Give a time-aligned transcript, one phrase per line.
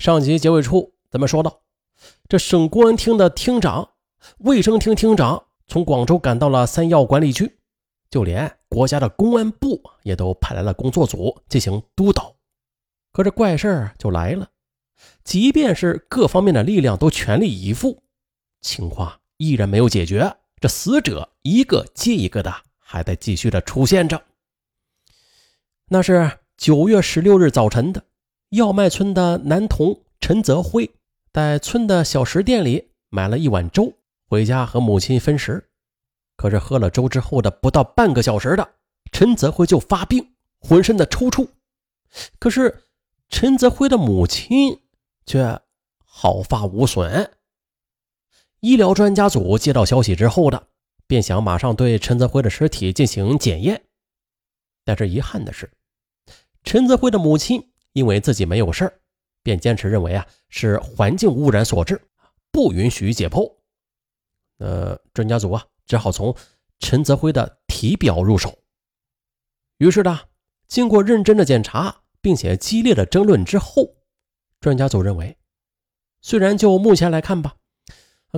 [0.00, 1.60] 上集结尾处咱们说到，
[2.26, 3.90] 这省公安厅的厅长、
[4.38, 7.58] 卫生厅厅长从广州赶到了三要管理区，
[8.08, 12.34] 就连国家的公安部也都派来了工作组进行督导。
[13.12, 14.48] 可这怪事儿就来了，
[15.22, 18.02] 即便是各方面的力量都全力以赴，
[18.62, 24.22] 情况依然没有解决，这死者一个接一个的还在继续的出现着。
[25.88, 28.02] 那是九月十六日早晨的，
[28.50, 30.90] 药麦村的男童陈泽辉
[31.32, 33.92] 在村的小食店里买了一碗粥，
[34.26, 35.70] 回家和母亲分食。
[36.34, 38.74] 可是喝了粥之后的不到半个小时的，
[39.12, 41.48] 陈泽辉就发病，浑身的抽搐。
[42.40, 42.82] 可是
[43.28, 44.80] 陈泽辉的母亲
[45.24, 45.60] 却
[46.04, 47.32] 毫发无损。
[48.58, 50.66] 医疗专家组接到消息之后的，
[51.06, 53.84] 便想马上对陈泽辉的尸体进行检验，
[54.84, 55.70] 但是遗憾的是。
[56.64, 58.92] 陈泽辉的母亲因为自己没有事
[59.42, 62.00] 便坚持认为啊是环境污染所致，
[62.50, 63.52] 不允许解剖。
[64.58, 66.34] 呃，专家组啊只好从
[66.78, 68.58] 陈泽辉的体表入手。
[69.78, 70.20] 于是呢，
[70.68, 73.96] 经过认真的检查，并且激烈的争论之后，
[74.60, 75.36] 专家组认为，
[76.20, 77.56] 虽然就目前来看吧，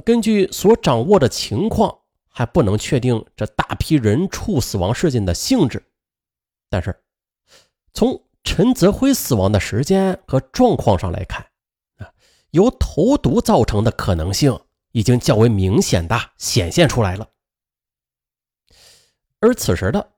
[0.05, 5.83] 根据所掌握的情况，还不能确定这大批人畜死亡事件的性质，
[6.71, 6.97] 但是。
[7.95, 11.47] 从陈泽辉死亡的时间和状况上来看，
[11.99, 12.13] 啊，
[12.51, 14.59] 由投毒造成的可能性
[14.93, 17.29] 已经较为明显的显现出来了。
[19.41, 20.13] 而此时的，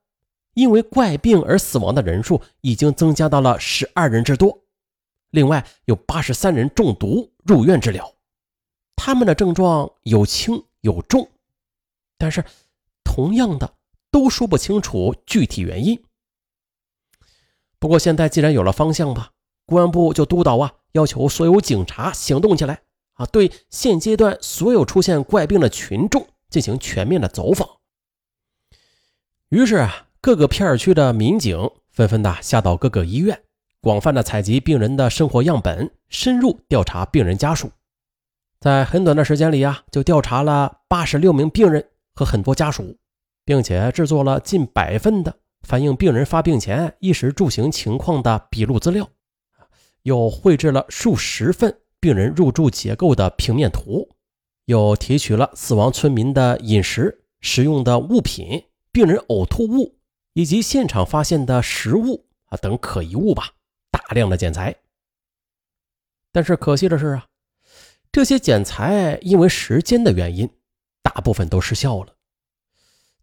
[0.55, 4.65] 因为怪病而死亡的人数已经增加到了十二人之多，
[5.31, 8.15] 另外有八十三人中毒入院治疗，
[8.97, 11.31] 他们的症状有轻有重，
[12.19, 12.45] 但是
[13.05, 13.75] 同样的
[14.11, 16.03] 都说不清楚具体原因。
[17.85, 19.33] 不过现在既然有了方向吧，
[19.67, 22.81] 公安部就督导啊，要求所有警察行动起来
[23.13, 27.69] 啊，对现阶段所有出现怪病的群众进行全面的走访。
[29.51, 33.39] 于是啊，各个片区的民警纷纷的下到各个医院，
[33.83, 37.71] 广泛的采集病人的生活样本，深入调查病人家属。
[38.61, 42.97] 在很短的时间里啊，就调查了八十六名病人和很多家属，
[43.45, 45.37] 并且制作了近百份的。
[45.65, 49.09] 反映病人发病前衣食住行情况的笔录资料，
[50.03, 54.09] 又绘制了数十份病人入住结构的平面图，
[54.67, 59.97] 又提取了死亡村民的饮食、食用的物品、病人呕吐物
[60.35, 63.49] 以及现场发现的食物啊等可疑物吧，
[63.91, 64.75] 大量的检材。
[66.31, 67.27] 但是可惜的是啊，
[68.13, 70.49] 这些检材因为时间的原因，
[71.03, 72.14] 大部分都失效了。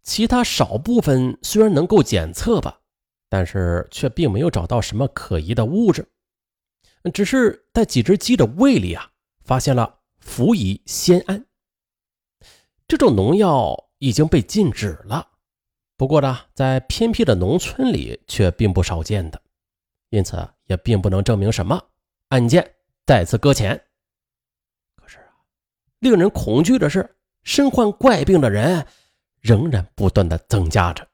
[0.02, 2.80] 其他少部分虽然能够检测吧，
[3.28, 6.06] 但是却并没有找到什么可疑的物质，
[7.14, 9.10] 只是在几只鸡的胃里啊，
[9.44, 11.46] 发现了氟乙酰胺。
[12.88, 15.26] 这种农药已经被禁止了，
[15.96, 19.40] 不过呢，在偏僻的农村里却并不少见的，
[20.10, 20.36] 因此
[20.66, 21.80] 也并不能证明什么。
[22.28, 22.74] 案件
[23.06, 23.80] 再次搁浅。
[24.96, 25.30] 可是啊，
[26.00, 28.84] 令人恐惧的是，身患怪病的人。
[29.42, 31.06] 仍然不断的增加着。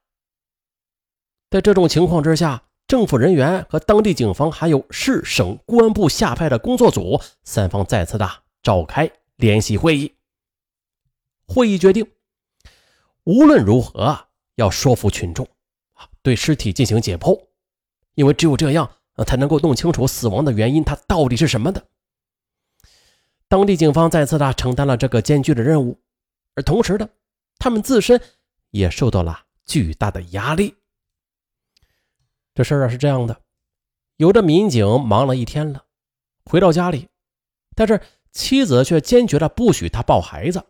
[1.50, 8.31] 在这种情况之下，政府人员和当地警方，还有市省公安部下派的工作组，三方再次的
[8.62, 10.15] 召开联席会议。
[11.47, 12.06] 会议决定，
[13.25, 15.47] 无论如何要说服群众
[15.95, 17.47] 啊，对尸体进行解剖，
[18.15, 18.91] 因为只有这样，
[19.27, 21.83] 才能够弄清楚死亡的原因，它到底是什么的。
[23.49, 25.99] 当地警方再次的承担了这个艰巨的任务，
[26.55, 27.09] 而同时的。
[27.58, 28.20] 他们自身
[28.70, 30.74] 也受到了巨大的压力。
[32.54, 33.41] 这事儿啊是这样的，
[34.16, 35.84] 有的民警忙了一天了，
[36.44, 37.08] 回到家里，
[37.74, 38.00] 但是
[38.32, 40.64] 妻子却坚决的不许他抱孩子，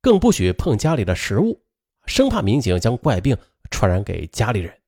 [0.00, 1.62] 更不许碰家里的食物，
[2.06, 3.36] 生怕民警将怪病
[3.70, 4.80] 传染给家里人。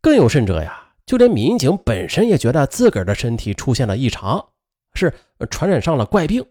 [0.00, 4.50] 更有甚者呀，就连民警本身也觉得自个儿的身体出现了异常，
[4.94, 5.14] 是
[5.50, 6.44] 传染上了怪病。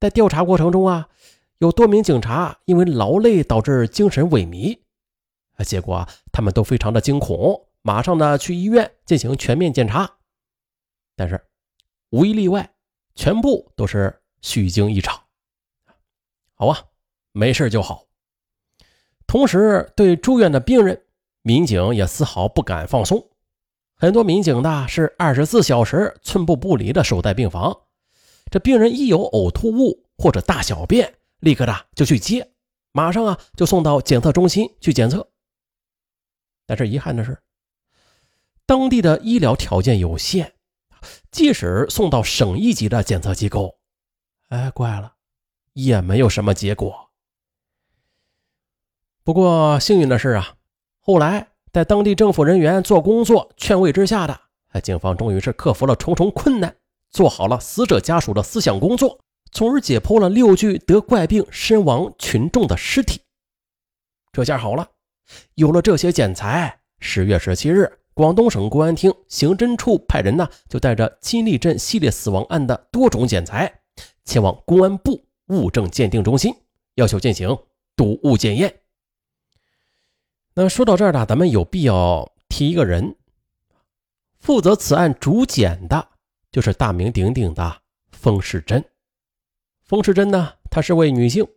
[0.00, 1.08] 在调查过程中啊。
[1.58, 4.78] 有多名警察因为劳累导致精神萎靡，
[5.56, 10.18] 啊，结果他们都非常的惊恐，马上呢去医院进行全面检查，
[11.16, 11.40] 但是
[12.10, 12.72] 无一例外，
[13.16, 15.20] 全部都是虚惊一场。
[16.54, 16.78] 好啊，
[17.32, 18.04] 没事就好。
[19.26, 21.06] 同时，对住院的病人，
[21.42, 23.30] 民警也丝毫不敢放松，
[23.96, 27.76] 很多民警呢是二十四小时寸步不离的守在病房，
[28.48, 31.16] 这病人一有呕吐物或者大小便。
[31.40, 32.52] 立刻的就去接，
[32.92, 35.30] 马上啊就送到检测中心去检测。
[36.66, 37.38] 但是遗憾的是，
[38.66, 40.52] 当地的医疗条件有限，
[41.30, 43.78] 即使送到省一级的检测机构，
[44.48, 45.14] 哎，怪了，
[45.72, 47.10] 也没有什么结果。
[49.24, 50.56] 不过幸运的是啊，
[51.00, 56.76] 后来在当地政府人员做工作劝慰之下的，警方终于是克服了重重困难，
[57.10, 63.20] 做好了死者家属的思想工作，从而解剖了六具得怪病身亡群众的尸体。
[64.32, 64.88] 这下好了，
[65.54, 73.80] 有了这些检材，十月十七日，广东省公安厅刑侦处派人呢，就带着金利镇系列死亡案的多种检材，
[74.24, 76.54] 前往公安部物证鉴定中心，
[76.94, 77.56] 要求进行
[77.96, 78.80] 毒物检验。
[80.54, 83.16] 那说到这儿呢，咱们有必要提一个人，
[84.38, 86.08] 负责此案主检的，
[86.52, 87.80] 就是大名鼎鼎的
[88.12, 88.84] 封世珍。
[89.88, 91.48] 封世珍呢，她是位女性，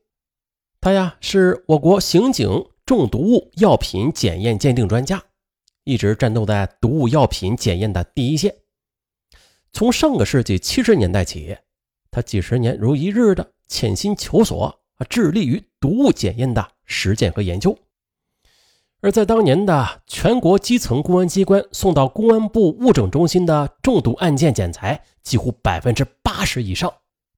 [0.79, 5.21] 她呀是我国刑警重毒物药品检验鉴定专家，
[5.83, 8.55] 一直战斗在毒物药品检验的第一线。
[9.73, 11.57] 从上个世纪七十年代起，
[12.09, 14.79] 她几十年如一日的潜心求索，
[15.09, 17.77] 致力于毒物检验的实践和研究。
[19.01, 26.93] 而在当年的全国基层公安机关送到公安部物证中心的中毒案件检材，几乎百分之八十以上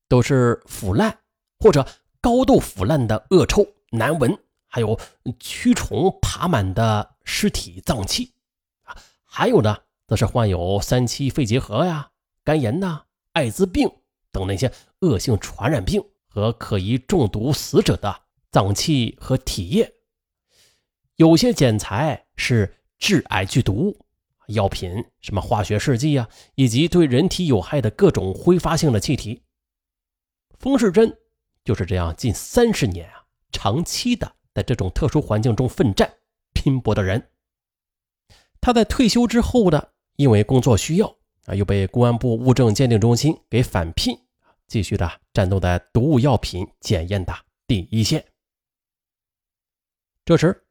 [0.08, 1.18] 都是腐烂
[1.60, 1.88] 或者
[2.22, 5.00] 高度腐烂的恶臭难闻，还有
[5.40, 8.34] 蛆虫爬满的尸体脏器
[8.84, 9.78] 啊，还有呢，
[10.08, 12.10] 则是患有三期肺结核呀、
[12.44, 13.04] 肝炎呐、
[13.34, 13.90] 艾滋病
[14.32, 18.22] 等那些恶性传染病和可疑中毒死者的
[18.52, 19.94] 脏器和体液。
[21.18, 23.96] 有些检材是致癌剧毒、
[24.48, 29.43] 药品、什么化学试剂啊，以及对人体有害的各种挥发性的气体。
[30.64, 31.14] 封世珍
[31.66, 36.10] 就是这样近三十年啊，长期的在这种特殊环境中奋战
[36.54, 37.22] 拼搏的人。
[38.62, 41.14] 他在退休之后的，因为工作需要
[41.48, 44.18] 啊，又被公安部物证鉴定中心给返聘，
[44.66, 47.34] 继续的战斗在毒物药品检验的
[47.68, 48.24] 第一线。
[50.24, 50.64] 这时。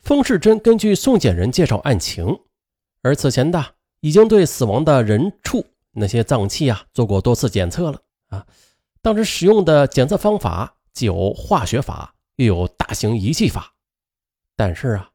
[0.00, 2.40] 封世珍根据送检人介绍案情，
[3.00, 8.46] 而此前的已经对死亡的人畜那些脏器啊做过多次检测了啊。
[9.02, 13.74] 当时使用的检测方法既有化学法，又有大型仪器法，
[14.54, 15.10] 但是啊，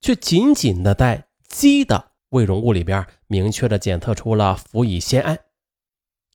[0.00, 5.38] 却仅仅的在鸡的胃容物里边明确的检测出了氟乙酰胺。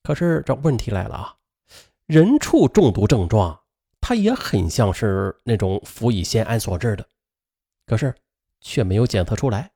[0.04, 1.36] 可是这问题来了啊，
[2.06, 3.60] 人畜中毒症状，
[4.00, 7.08] 它也很像是那种氟乙酰胺所致的。
[7.88, 8.14] 可是
[8.62, 9.72] 却没有检测出来，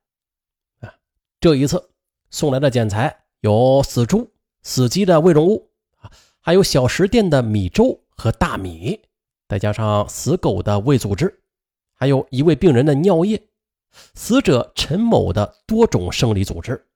[0.82, 0.94] 啊，
[1.40, 1.90] 这一次
[2.30, 4.32] 送来的检材有死猪、
[4.62, 5.71] 死鸡的胃容物，
[6.44, 9.00] 还有小食店的米粥和大米，
[9.48, 11.44] 再加上死狗的胃组织，
[11.94, 13.42] 还有一位病人的尿液，
[14.16, 16.88] 死者陈某的多种生理组织，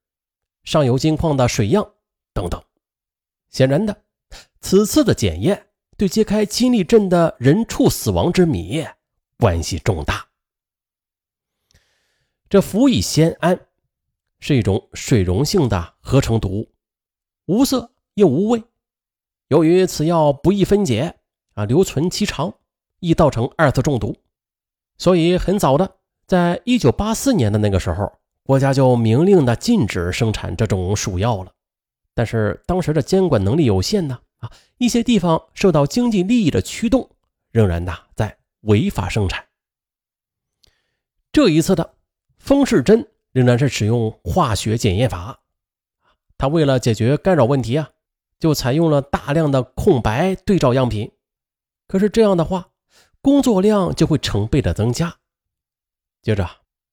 [0.64, 1.94] 上游金矿的水样
[2.34, 2.60] 等等。
[3.52, 3.96] 显然的，
[4.62, 8.84] 此次的检验对揭开金利镇的人畜死亡之谜
[9.38, 10.28] 关系重大。
[12.50, 13.68] 这氟乙酰胺
[14.40, 16.72] 是一种水溶性的合成毒物，
[17.46, 18.64] 无色又无味。
[19.48, 21.16] 由于此药不易分解
[21.54, 22.54] 啊，留存期长，
[23.00, 24.16] 易造成二次中毒，
[24.98, 25.98] 所以很早的，
[26.28, 28.12] 在一九八四年的那个时候，
[28.44, 31.52] 国家就明令的禁止生产这种鼠药了。
[32.14, 37.10] 但是当时的监管能力有限呢，啊，一些地方受到经济利益的驱动，
[37.52, 39.46] 仍然呢在违法生产。
[41.32, 41.96] 这一次的。
[42.38, 45.40] 封世珍仍然是使用化学检验法，
[46.38, 47.90] 他为了解决干扰问题啊，
[48.40, 51.12] 就采用了大量的空白对照样品。
[51.88, 52.70] 可是这样的话，
[53.22, 55.18] 工作量就会成倍的增加。
[56.22, 56.50] 接着，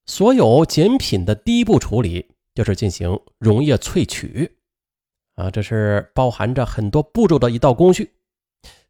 [0.07, 4.59] 所有检品的第一步处理就是进行溶液萃取，
[5.35, 8.13] 啊，这是包含着很多步骤的一道工序，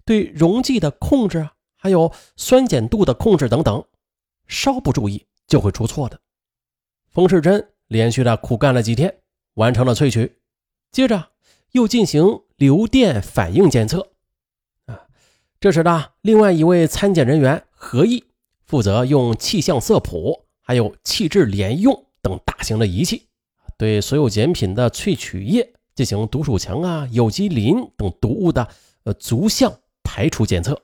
[0.04, 3.84] 对溶剂的控制，还有酸碱度的控制等等，
[4.48, 6.20] 稍不注意就会出错的。
[7.10, 9.22] 冯世珍连续的苦干了几天，
[9.54, 10.38] 完成了萃取，
[10.90, 11.28] 接着
[11.72, 14.12] 又进行流电反应检测。
[14.86, 15.00] 啊，
[15.60, 18.24] 这时呢，另外一位参检人员何毅
[18.64, 23.28] 负责用气象色谱、还有气质联用等大型的仪器，
[23.76, 28.68] 对所有检品的萃取液进行毒鼠强啊、有机磷等毒物的
[29.04, 30.80] 呃族相排除检测。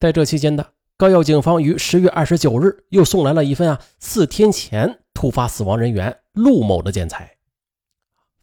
[0.00, 5.00] 在这期间的高要警方于十月二十九日又送来了一份啊四天前。
[5.14, 7.33] 突发死亡人员陆某的检材，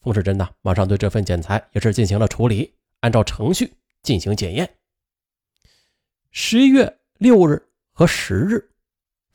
[0.02, 4.78] 冯世珍呢，马上对这份检材也是进行了处理，按照程序进行检验。
[6.32, 7.62] 十一月六日
[7.94, 8.72] 和十日，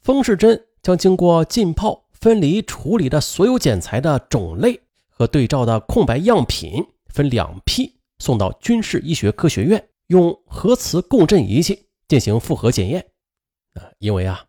[0.00, 13.06] 冯世珍将经过浸泡、分离处理的所有检材的种类和对照的空白样品分两批送到军事医学科学院，用核磁共振仪器进行复合检验。
[13.74, 14.44] 啊，因为啊，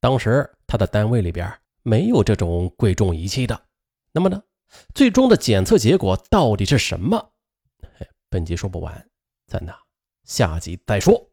[0.00, 1.52] 当时他的单位里边
[1.84, 3.60] 没有这种贵重仪器的，
[4.10, 4.42] 那么呢，
[4.94, 7.32] 最终的检测结果到底是什么？
[8.28, 9.08] 本集说不完，
[9.46, 9.74] 咱呐
[10.24, 11.29] 下集再说。